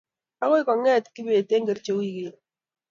[0.43, 2.37] agoi kongete kibet eng Kericho wiikini